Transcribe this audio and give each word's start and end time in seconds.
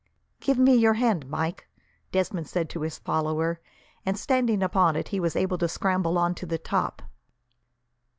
"Give 0.39 0.57
me 0.57 0.73
your 0.73 0.95
hand, 0.95 1.29
Mike," 1.29 1.67
Desmond 2.11 2.47
said 2.47 2.71
to 2.71 2.81
his 2.81 2.97
follower, 2.97 3.61
and, 4.03 4.17
standing 4.17 4.63
upon 4.63 4.95
it, 4.95 5.09
he 5.09 5.19
was 5.19 5.35
able 5.35 5.59
to 5.59 5.67
scramble 5.67 6.17
on 6.17 6.33
to 6.41 6.47
the 6.47 6.57
top. 6.57 7.03